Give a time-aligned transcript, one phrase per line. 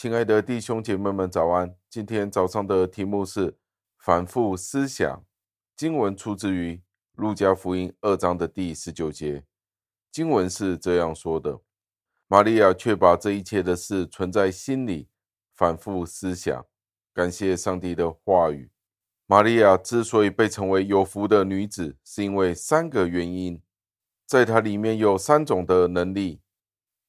[0.00, 1.76] 亲爱的弟兄姐妹们，早安！
[1.90, 3.58] 今天早上的题目是
[3.98, 5.22] 反复思想。
[5.76, 6.82] 经文出自于
[7.16, 9.44] 路加福音二章的第十九节。
[10.10, 11.60] 经文是这样说的：
[12.28, 15.10] 玛利亚却把这一切的事存在心里，
[15.54, 16.64] 反复思想。
[17.12, 18.70] 感谢上帝的话语。
[19.26, 23.60] 玛利亚之所以被称为有福的女子，是因为三个原因。
[24.24, 26.40] 在她里面有三种的能力。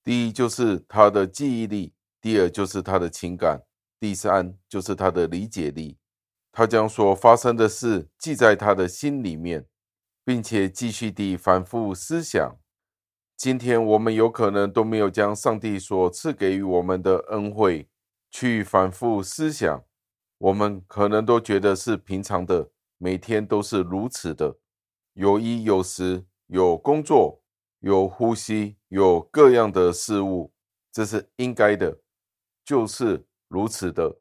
[0.03, 1.93] 第一就是她的记忆力。
[2.21, 3.63] 第二就是他的情感，
[3.99, 5.97] 第三就是他的理解力。
[6.51, 9.65] 他将所发生的事记在他的心里面，
[10.23, 12.57] 并且继续地反复思想。
[13.37, 17.89] 今天我们有可能都没有将上帝所赐给予我们的恩惠
[18.29, 19.83] 去反复思想，
[20.37, 24.57] 我们可能都觉得是平常的，每天都是如此的，
[25.13, 27.41] 有衣有食，有工作，
[27.79, 30.53] 有呼吸，有各样的事物，
[30.91, 32.00] 这是应该的。
[32.71, 34.15] 就是如此的，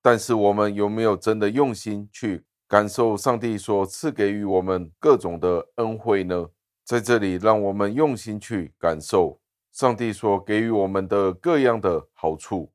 [0.00, 6.50] 但是我们有没有真的用心去感受上帝所赐给予我们各种的恩惠呢？
[6.84, 9.40] 在这里，让我们用心去感受
[9.72, 12.70] 上帝所给予我们的各样的好处，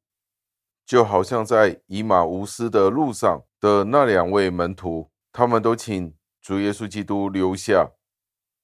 [0.86, 7.90] 就好像在以马无斯的路上的那两位门徒，他们都请主耶稣基督留下，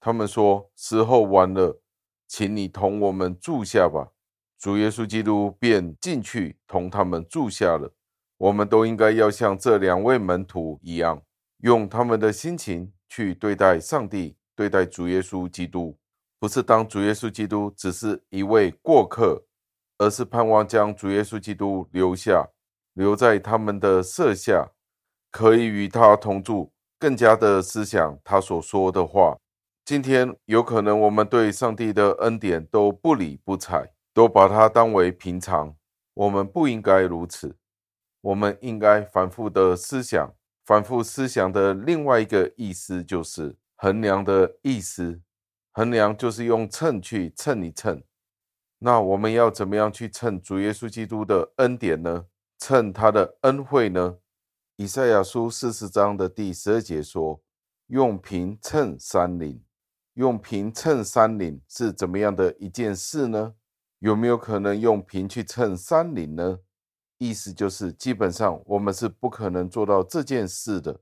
[0.01, 1.79] 他们说：“时候晚了，
[2.27, 4.11] 请你同我们住下吧。”
[4.59, 7.93] 主耶稣基督便进去同他们住下了。
[8.37, 11.21] 我们都应该要像这两位门徒一样，
[11.59, 15.97] 用他们的心情去对待上帝，对待主耶稣基督，
[16.39, 19.43] 不是当主耶稣基督只是一位过客，
[19.97, 22.47] 而是盼望将主耶稣基督留下，
[22.93, 24.69] 留在他们的舍下，
[25.31, 29.37] 可以与他同住，更加的思想他所说的话。
[29.83, 33.91] 今天有可能我们对上帝的恩典都不理不睬。
[34.17, 35.75] 都把它当为平常，
[36.15, 37.55] 我们不应该如此。
[38.21, 40.33] 我们应该反复的思想，
[40.65, 45.21] 反复思想的另外一个意思就是衡量的意思。
[45.71, 48.01] 衡量就是用秤去称一称。
[48.79, 52.25] 那我们要怎么样去称主耶稣基督的恩典呢？
[52.57, 54.17] 称他的恩惠呢？
[54.77, 57.39] 以赛亚书四十章的第十二节说
[57.85, 59.63] ：“用平秤山岭。”
[60.17, 63.53] 用平秤山岭是怎么样的一件事呢？
[63.99, 66.59] 有没有可能用平去称山岭呢？
[67.17, 70.99] 意思就是，基本上我们是不可能做到这件事的。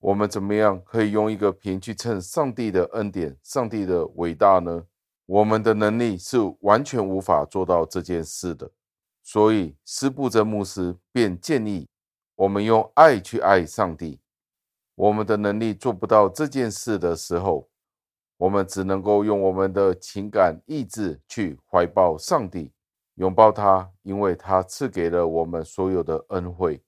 [0.00, 4.84] 我们怎么样可以用一个平去称上帝的恩典、上帝的伟大呢？
[5.26, 8.68] 我们的能力是完全无法做到这件事的。
[9.22, 11.88] 所以，司布真牧师便建议
[12.34, 14.18] 我们用爱去爱上帝。
[14.96, 17.68] 我们的能力做不到这件事的时候，
[18.42, 22.72] 我们只能够用我们的情感意志去怀抱上帝，
[23.14, 26.82] 拥抱他，因为他赐给了我们所有的恩惠。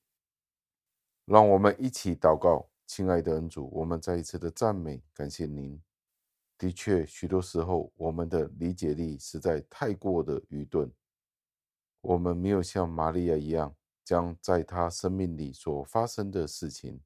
[1.27, 5.81] 让我们一起祷告，亲爱的恩主，我们再一次的赞美感谢您。
[6.59, 10.91] 的确，许多时候我们的理解力实在太过的愚钝，
[12.01, 13.73] 我们没有像玛利亚一样，
[14.05, 17.01] 将在他生命里所发生的事情，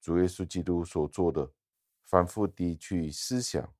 [0.00, 1.50] 主耶稣基督所做的。
[2.04, 3.74] 反复地去思想，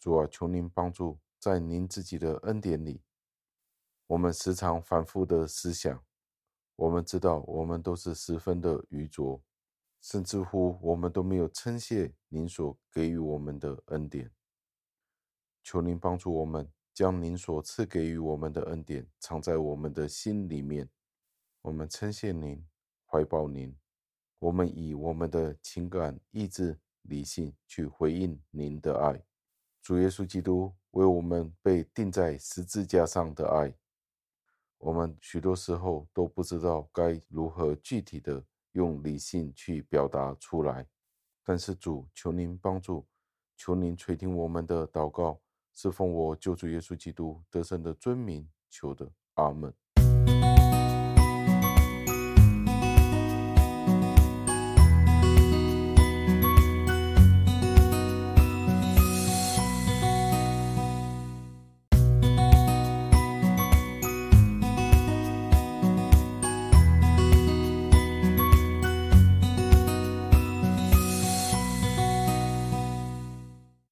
[0.00, 3.02] 主啊，求您帮助，在您自己的恩典里，
[4.06, 6.02] 我们时常反复的思想。
[6.76, 9.42] 我们知道，我们都是十分的愚拙，
[10.00, 14.30] 甚至乎我们都没有称谢您所给予我们的恩典。
[15.62, 20.88] 求您帮助我们，将您所赐给予我们的恩典藏在我们的心里面。
[21.62, 22.64] 我们称谢您，
[23.04, 23.76] 怀抱您，
[24.38, 26.78] 我们以我们的情感意志。
[27.08, 29.22] 理性去回应您的爱，
[29.82, 33.74] 主耶稣基督为我们被钉在十字架上的爱，
[34.78, 40.86] 我们许多时候都不知道该如何具体的用理性去表达出来。
[41.42, 43.06] 但是主，求您帮助，
[43.56, 45.40] 求您垂听我们的祷告，
[45.74, 49.72] 是奉我救主耶稣基督得胜的尊名求的，阿门。